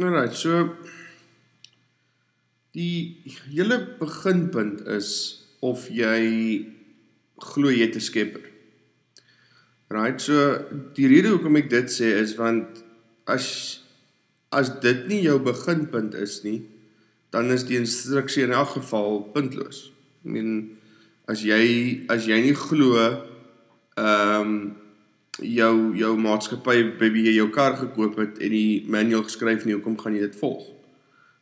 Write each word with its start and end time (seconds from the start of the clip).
Alright, 0.00 0.32
so 0.32 0.70
die 2.72 3.20
hele 3.50 3.76
beginpunt 3.98 4.80
is 4.88 5.10
of 5.60 5.90
jy 5.92 6.22
glo 7.44 7.68
jy 7.68 7.90
te 7.92 8.00
skepper. 8.00 8.46
Right, 9.92 10.16
so 10.24 10.56
die 10.96 11.10
rede 11.10 11.34
hoekom 11.34 11.60
ek 11.60 11.68
dit 11.68 11.92
sê 11.92 12.14
is 12.16 12.32
want 12.38 12.80
as 13.28 13.50
as 14.56 14.72
dit 14.80 15.04
nie 15.10 15.20
jou 15.26 15.36
beginpunt 15.44 16.16
is 16.16 16.38
nie, 16.46 16.62
dan 17.34 17.52
is 17.52 17.68
die 17.68 17.76
instruksie 17.76 18.46
in 18.48 18.56
elk 18.56 18.78
geval 18.78 19.20
puntloos. 19.36 19.90
Ek 20.24 20.32
meen 20.32 20.54
as 21.28 21.44
jy 21.44 21.60
as 22.08 22.24
jy 22.30 22.40
nie 22.48 22.56
glo 22.56 22.94
ehm 23.04 24.00
um, 24.00 24.60
jou 25.38 25.96
jou 25.96 26.16
maatskappy 26.18 26.82
by 26.98 27.10
wie 27.14 27.26
jy 27.28 27.36
jou 27.38 27.48
kar 27.54 27.76
gekoop 27.78 28.18
het 28.18 28.40
en 28.42 28.50
die 28.50 28.82
manual 28.90 29.22
geskryf 29.22 29.64
nie, 29.64 29.76
hoekom 29.76 29.98
gaan 30.00 30.14
jy 30.14 30.26
dit 30.26 30.38
volg? 30.40 30.66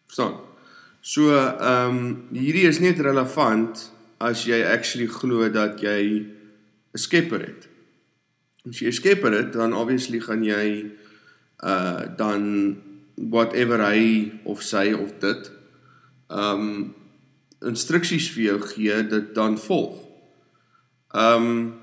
Verstaan? 0.06 0.37
So 1.01 1.33
ehm 1.33 1.96
um, 1.96 2.02
hierdie 2.34 2.66
is 2.69 2.80
net 2.80 3.01
relevant 3.01 3.87
as 4.20 4.45
jy 4.45 4.60
actually 4.66 5.06
glo 5.06 5.48
dat 5.48 5.80
jy 5.80 6.27
'n 6.93 6.98
skepper 6.98 7.41
het. 7.41 7.69
As 8.69 8.80
jy 8.80 8.88
'n 8.88 8.93
skepper 8.93 9.32
het, 9.32 9.52
dan 9.52 9.73
obviously 9.73 10.20
gaan 10.20 10.45
jy 10.45 10.91
uh 11.62 12.16
dan 12.16 12.77
whatever 13.15 13.82
hy 13.82 14.32
of 14.45 14.62
sy 14.62 14.93
of 14.93 15.18
dit 15.20 15.51
ehm 16.29 16.60
um, 16.60 16.95
instruksies 17.65 18.30
vir 18.30 18.43
jou 18.43 18.60
gee, 18.60 19.02
dit 19.09 19.34
dan 19.34 19.59
volg. 19.59 19.96
Ehm 21.15 21.46
um, 21.46 21.74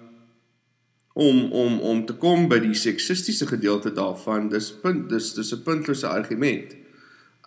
om 1.16 1.52
om 1.52 1.80
om 1.80 2.06
te 2.06 2.14
kom 2.20 2.50
by 2.52 2.58
die 2.60 2.76
seksistiese 2.76 3.48
gedeelte 3.48 3.94
daarvan, 3.96 4.50
dis 4.52 4.74
punt 4.82 5.08
dis 5.10 5.30
dis 5.34 5.54
'n 5.54 5.64
puntlose 5.64 6.08
argument. 6.08 6.76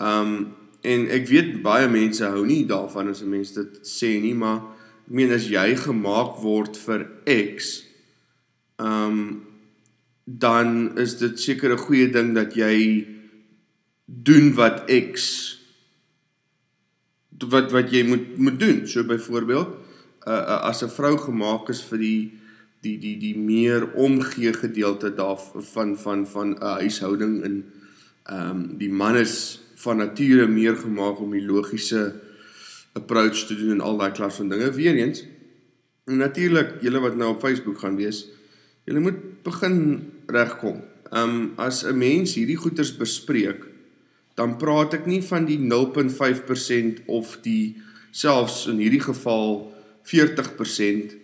Um 0.01 0.57
en 0.81 1.09
ek 1.11 1.29
weet 1.29 1.63
baie 1.63 1.89
mense 1.89 2.25
hou 2.25 2.47
nie 2.47 2.65
daarvan 2.65 3.10
as 3.10 3.21
'n 3.23 3.30
mens 3.30 3.52
dit 3.52 3.80
sê 3.85 4.21
nie, 4.21 4.35
maar 4.35 4.57
ek 5.05 5.13
meen 5.13 5.33
as 5.33 5.49
jy 5.49 5.77
gemaak 5.77 6.41
word 6.41 6.77
vir 6.77 7.07
X, 7.27 7.85
um 8.79 9.45
dan 10.25 10.99
is 10.99 11.19
dit 11.19 11.38
seker 11.41 11.73
'n 11.73 11.85
goeie 11.85 12.09
ding 12.13 12.35
dat 12.35 12.55
jy 12.55 13.07
doen 14.07 14.55
wat 14.55 14.88
X 14.88 15.57
wat 17.38 17.71
wat 17.73 17.93
jy 17.93 18.03
moet 18.03 18.38
moet 18.38 18.60
doen. 18.60 18.87
So 18.88 19.05
byvoorbeeld, 19.05 19.69
uh, 20.27 20.32
uh 20.32 20.60
as 20.69 20.82
'n 20.82 20.88
vrou 20.88 21.19
gemaak 21.19 21.69
is 21.69 21.82
vir 21.82 21.99
die 21.99 22.38
die 22.80 22.98
die 22.98 23.16
die 23.18 23.37
meer 23.38 23.93
omgee 23.95 24.52
gedeelte 24.52 25.15
daarvan 25.15 25.96
van 25.98 26.26
van 26.26 26.48
'n 26.54 26.62
huishouding 26.82 27.43
in 27.45 27.65
ehm 28.23 28.51
um, 28.51 28.79
die 28.79 28.90
man 28.90 29.16
is 29.16 29.60
van 29.74 29.96
nature 29.96 30.46
meer 30.46 30.76
gemaak 30.76 31.20
om 31.20 31.30
die 31.30 31.46
logiese 31.46 32.20
approach 32.93 33.46
te 33.46 33.57
doen 33.57 33.70
en 33.70 33.80
al 33.80 33.96
daai 33.96 34.12
klas 34.12 34.37
van 34.40 34.48
dinge 34.48 34.70
weer 34.73 34.95
eens. 34.95 35.24
En 36.04 36.16
natuurlik, 36.16 36.80
julle 36.80 37.01
wat 37.01 37.16
nou 37.16 37.30
op 37.35 37.40
Facebook 37.40 37.79
gaan 37.79 37.96
wees, 37.96 38.26
julle 38.85 39.01
moet 39.01 39.42
begin 39.42 39.79
regkom. 40.26 40.82
Ehm 41.10 41.37
um, 41.37 41.52
as 41.57 41.85
'n 41.85 41.98
mens 41.98 42.35
hierdie 42.35 42.57
goeters 42.57 42.96
bespreek, 42.96 43.66
dan 44.35 44.57
praat 44.57 44.95
ek 44.95 45.07
nie 45.07 45.23
van 45.23 45.45
die 45.45 45.59
0.5% 45.59 47.02
of 47.07 47.38
die 47.42 47.82
selfs 48.10 48.66
in 48.66 48.79
hierdie 48.79 49.02
geval 49.02 49.73
40% 50.02 51.16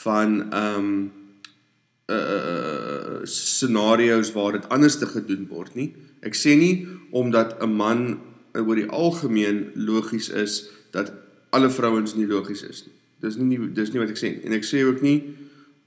van 0.00 0.52
ehm 0.52 0.78
um, 0.78 1.12
uh 2.12 3.20
scenario's 3.22 4.32
waar 4.32 4.52
dit 4.52 4.68
anders 4.68 4.98
te 4.98 5.06
gedoen 5.06 5.46
word 5.48 5.74
nie. 5.78 5.92
Ek 6.26 6.34
sê 6.34 6.56
nie 6.58 6.88
omdat 7.10 7.62
'n 7.62 7.76
man 7.76 8.20
oor 8.54 8.76
die 8.76 8.88
algemeen 8.88 9.70
logies 9.74 10.28
is 10.28 10.68
dat 10.90 11.12
alle 11.50 11.70
vrouens 11.70 12.14
nie 12.14 12.26
logies 12.26 12.62
is 12.62 12.84
nie. 12.86 12.96
Dis 13.20 13.36
nie 13.36 13.58
dis 13.72 13.92
nie 13.92 14.00
wat 14.02 14.10
ek 14.10 14.18
sê 14.18 14.32
en 14.44 14.52
ek 14.52 14.64
sê 14.64 14.82
ook 14.84 15.02
nie 15.02 15.36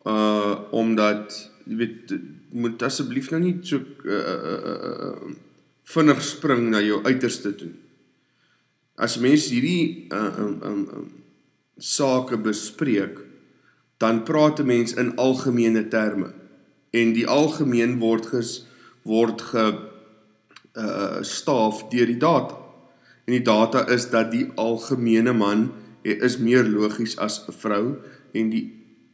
uh 0.05 0.55
omdat 0.71 1.33
jy 1.65 1.75
weet 1.75 2.13
moet 2.53 2.81
asseblief 2.81 3.31
nou 3.31 3.41
nie 3.41 3.57
so 3.61 3.81
uh 4.05 4.21
uh 4.53 4.59
uh 4.99 5.33
vinnig 5.83 6.21
spring 6.23 6.69
na 6.69 6.81
jou 6.81 7.01
uiterste 7.03 7.55
toe. 7.55 7.73
As 8.95 9.17
mense 9.17 9.51
hierdie 9.53 10.07
uh 10.09 10.33
um 10.39 10.59
um, 10.63 10.81
um 10.97 11.07
sake 11.77 12.37
bespreek, 12.37 13.19
dan 13.97 14.23
praat 14.23 14.59
'n 14.59 14.65
mens 14.65 14.93
in 14.93 15.15
algemene 15.15 15.87
terme 15.87 16.33
en 16.89 17.13
die 17.13 17.27
algemeen 17.27 17.99
word 17.99 18.25
ges 18.25 18.65
word 19.03 19.41
ge 19.41 19.65
uh 20.75 21.21
staaf 21.21 21.87
deur 21.89 22.05
die 22.05 22.19
data. 22.19 22.57
En 23.25 23.33
die 23.33 23.41
data 23.41 23.87
is 23.87 24.09
dat 24.09 24.31
die 24.31 24.51
algemene 24.55 25.33
man 25.33 25.71
is 26.03 26.37
meer 26.37 26.63
logies 26.63 27.17
as 27.17 27.47
'n 27.47 27.51
vrou 27.51 27.95
en 28.33 28.49
die 28.49 28.65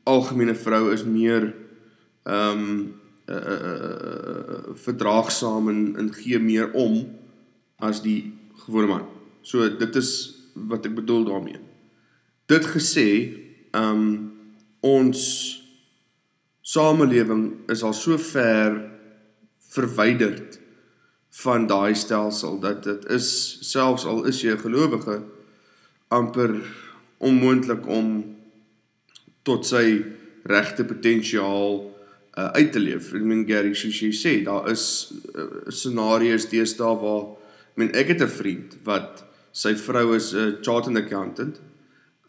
algemene 0.04 0.56
vrou 0.56 0.92
is 0.92 1.04
meer 1.04 1.54
ehm 2.24 2.60
um, 2.60 2.94
uh, 3.30 3.36
uh, 3.36 3.62
uh 3.62 4.76
verdraagsaam 4.76 5.70
en, 5.70 5.96
en 5.98 6.14
gee 6.14 6.40
meer 6.40 6.72
om 6.74 7.08
as 7.80 8.02
die 8.02 8.34
gewone 8.66 8.88
man. 8.88 9.06
So 9.42 9.78
dit 9.78 9.96
is 9.96 10.12
wat 10.54 10.86
ek 10.86 10.96
bedoel 10.96 11.26
daarmee. 11.26 11.60
Dit 12.46 12.66
gesê, 12.66 13.08
ehm 13.72 14.06
um, 14.06 14.41
ons 14.82 15.22
samelewing 16.62 17.70
is 17.70 17.84
al 17.84 17.94
so 17.94 18.18
ver 18.18 18.78
verwyderd 19.72 20.60
van 21.42 21.68
daai 21.68 21.96
stelsel 21.96 22.60
dat 22.60 22.84
dit 22.84 23.06
is 23.10 23.28
selfs 23.66 24.06
al 24.06 24.26
is 24.28 24.42
jy 24.42 24.52
'n 24.52 24.66
gelowige 24.66 25.22
amper 26.10 26.60
onmoontlik 27.18 27.88
om 27.88 28.36
tot 29.44 29.66
sy 29.66 30.04
regte 30.44 30.84
potensiaal 30.84 31.92
uh, 32.38 32.46
uit 32.58 32.72
te 32.72 32.80
leef. 32.80 33.14
Ek 33.14 33.22
meen 33.22 33.46
Gary 33.48 33.74
soos 33.74 34.00
jy 34.02 34.12
sê, 34.16 34.34
daar 34.46 34.70
is 34.72 35.14
uh, 35.36 35.48
scenario's 35.70 36.50
deesdae 36.52 36.96
waar 37.02 37.24
ek 37.72 37.78
meen 37.78 37.94
ek 37.96 38.14
het 38.14 38.22
'n 38.22 38.28
vriend 38.28 38.78
wat 38.84 39.24
sy 39.52 39.76
vrou 39.76 40.16
is 40.16 40.34
'n 40.34 40.38
uh, 40.38 40.62
chartered 40.62 40.98
accountant 40.98 41.60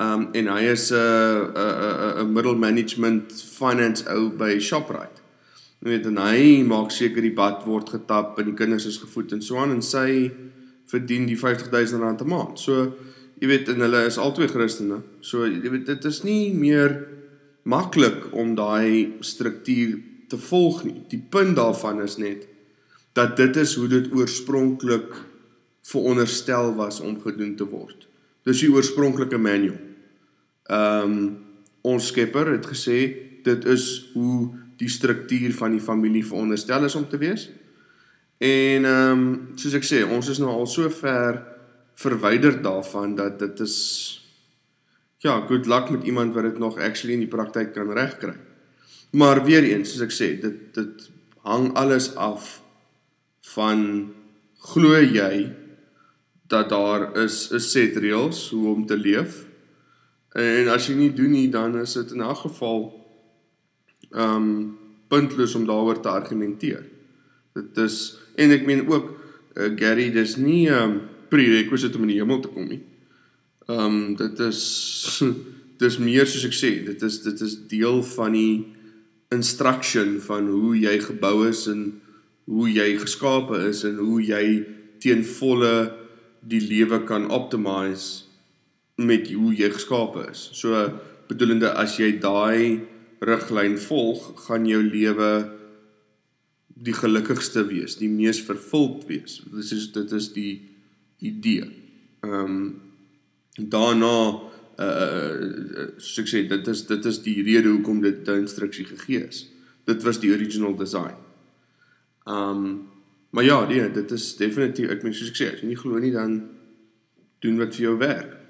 Um 0.01 0.29
en 0.33 0.47
hy 0.49 0.63
is 0.73 0.91
'n 0.91 0.97
'n 0.97 2.25
'n 2.25 2.33
middle 2.33 2.57
management 2.57 3.33
finance 3.33 4.05
ou 4.09 4.31
by 4.31 4.59
Shoprite. 4.59 5.21
Jy 5.83 5.89
weet 5.89 6.07
en 6.07 6.17
hy 6.17 6.63
maak 6.63 6.91
seker 6.91 7.23
die 7.23 7.35
bad 7.35 7.65
word 7.67 7.89
getap 7.91 8.39
en 8.39 8.45
die 8.45 8.55
kinders 8.55 8.87
is 8.87 8.99
gevoed 9.03 9.33
en 9.33 9.43
so 9.43 9.59
aan 9.59 9.71
en 9.71 9.83
sy 9.83 10.31
verdien 10.87 11.27
die 11.27 11.39
50000 11.39 12.01
rand 12.01 12.23
'n 12.23 12.29
maand. 12.29 12.59
So 12.59 12.93
jy 13.41 13.49
weet 13.49 13.69
en 13.69 13.81
hulle 13.81 14.07
is 14.07 14.19
albei 14.19 14.49
Christene. 14.49 15.03
So 15.21 15.45
jy 15.45 15.71
weet 15.71 15.87
dit 15.87 16.05
is 16.05 16.23
nie 16.23 16.55
meer 16.55 17.07
maklik 17.65 18.33
om 18.33 18.55
daai 18.55 19.19
struktuur 19.21 19.99
te 20.29 20.39
volg 20.39 20.85
nie. 20.85 21.03
Die 21.11 21.23
punt 21.31 21.57
daarvan 21.57 22.01
is 22.03 22.17
net 22.17 22.47
dat 23.13 23.37
dit 23.37 23.57
is 23.57 23.75
hoe 23.75 23.89
dit 23.89 24.13
oorspronklik 24.13 25.11
veronderstel 25.83 26.75
was 26.75 27.01
om 27.01 27.21
gedoen 27.21 27.57
te 27.57 27.67
word. 27.69 28.07
Dis 28.47 28.65
die 28.65 28.71
oorspronklike 28.73 29.39
manual. 29.39 29.79
Ehm 30.71 31.17
um, 31.17 31.23
ons 31.83 32.13
Skepper 32.13 32.47
het 32.53 32.67
gesê 32.71 32.97
dit 33.43 33.65
is 33.67 33.85
hoe 34.13 34.53
die 34.79 34.91
struktuur 34.91 35.51
van 35.59 35.73
die 35.75 35.83
familie 35.83 36.23
veronderstel 36.27 36.85
is 36.87 36.95
om 36.95 37.09
te 37.09 37.19
wees. 37.19 37.49
En 38.39 38.87
ehm 38.87 39.23
um, 39.23 39.25
soos 39.59 39.75
ek 39.79 39.87
sê, 39.87 40.03
ons 40.07 40.29
is 40.31 40.39
nou 40.43 40.51
al 40.51 40.67
so 40.67 40.91
ver 40.91 41.41
verwyderd 42.03 42.63
daarvan 42.65 43.15
dat 43.15 43.39
dit 43.39 43.61
is 43.61 43.77
ja, 45.23 45.37
good 45.47 45.67
luck 45.67 45.91
met 45.91 46.05
iemand 46.05 46.35
wat 46.35 46.49
dit 46.49 46.59
nog 46.59 46.79
actually 46.79 47.15
in 47.15 47.23
die 47.23 47.31
praktyk 47.31 47.75
kan 47.75 47.93
regkry. 47.95 48.35
Maar 49.11 49.45
weer 49.45 49.63
eens, 49.63 49.93
soos 49.93 50.07
ek 50.09 50.15
sê, 50.15 50.31
dit 50.43 50.59
dit 50.75 51.09
hang 51.47 51.71
alles 51.79 52.13
af 52.17 52.61
van 53.55 53.85
glo 54.73 54.99
jy 54.99 55.51
dat 56.53 56.69
daar 56.69 57.09
is 57.25 57.49
'n 57.51 57.61
set 57.61 57.97
reëls 57.97 58.51
hoe 58.51 58.69
om 58.75 58.87
te 58.87 58.97
leef 58.97 59.47
En 60.33 60.71
as 60.73 60.87
jy 60.89 60.97
nie 60.97 61.13
doen 61.13 61.35
nie, 61.35 61.49
dan 61.53 61.77
is 61.83 61.93
dit 61.99 62.13
in 62.13 62.23
'n 62.25 62.37
geval 62.37 62.81
ehm 64.11 64.37
um, 64.37 64.79
puntloos 65.09 65.55
om 65.55 65.67
daaroor 65.67 66.01
te 66.01 66.09
argumenteer. 66.09 66.85
Dit 67.55 67.77
is 67.77 68.17
en 68.35 68.51
ek 68.51 68.67
meen 68.67 68.89
ook 68.89 69.11
uh, 69.55 69.77
Gary, 69.77 70.11
dis 70.11 70.37
nie 70.37 70.69
'n 70.69 70.73
um, 70.73 70.79
ehm, 70.79 70.99
prerequisite 71.29 71.97
om 71.97 72.03
in 72.03 72.09
die 72.09 72.21
hemel 72.21 72.41
te 72.41 72.49
kom 72.49 72.69
nie. 72.69 72.83
Ehm 73.67 73.79
um, 73.79 74.17
dit 74.17 74.39
is 74.39 75.23
dis 75.83 75.99
meer 75.99 76.27
soos 76.27 76.45
ek 76.45 76.57
sê, 76.57 76.85
dit 76.85 77.03
is 77.03 77.23
dit 77.23 77.41
is 77.41 77.67
deel 77.69 78.03
van 78.03 78.33
die 78.33 78.73
instruction 79.29 80.21
van 80.21 80.49
hoe 80.49 80.79
jy 80.79 80.99
gebou 81.01 81.49
is 81.49 81.67
en 81.67 82.01
hoe 82.45 82.73
jy 82.73 82.99
geskape 82.99 83.69
is 83.69 83.85
en 83.85 83.97
hoe 83.97 84.23
jy 84.23 84.65
teen 84.99 85.25
volle 85.25 86.02
die 86.43 86.61
lewe 86.61 87.03
kan 87.07 87.31
optimize 87.31 88.25
met 89.01 89.31
hoe 89.33 89.55
jy 89.55 89.71
geskape 89.73 90.27
is. 90.31 90.49
So 90.59 90.77
bedoelende 91.31 91.73
as 91.79 91.97
jy 92.01 92.17
daai 92.23 92.83
riglyn 93.23 93.79
volg, 93.79 94.33
gaan 94.47 94.67
jou 94.67 94.83
lewe 94.83 95.33
die 96.83 96.95
gelukkigste 96.97 97.65
wees, 97.69 97.97
die 98.01 98.11
mees 98.11 98.41
vervuld 98.43 99.07
wees. 99.11 99.41
Dit 99.47 99.75
is 99.77 99.91
dit 99.95 100.17
is 100.19 100.33
die 100.35 100.55
idee. 101.23 101.69
Ehm 102.27 102.57
um, 102.57 102.65
daarna 103.57 104.17
uh 104.83 105.89
soos 106.01 106.23
ek 106.25 106.31
sê 106.31 106.45
dit 106.49 106.69
is 106.73 106.87
dit 106.89 107.11
is 107.11 107.19
die 107.23 107.39
rede 107.45 107.69
hoekom 107.69 108.01
dit 108.03 108.25
die 108.27 108.41
instruksie 108.41 108.87
gegee 108.89 109.29
is. 109.29 109.45
Dit 109.87 110.03
was 110.07 110.19
die 110.23 110.33
original 110.33 110.75
design. 110.79 111.19
Um, 112.27 112.92
maar 113.33 113.45
ja, 113.45 113.63
nee, 113.69 113.89
dit 113.91 114.13
is 114.13 114.29
definitief 114.37 114.93
ek 114.93 115.03
meen 115.05 115.17
soos 115.17 115.33
ek 115.33 115.39
sê, 115.41 115.49
as 115.55 115.63
jy 115.65 115.73
nie 115.73 115.81
glo 115.81 116.01
nie 116.01 116.13
dan 116.13 116.37
doen 117.43 117.59
wat 117.59 117.75
vir 117.75 117.89
jou 117.89 117.97
werk. 118.01 118.42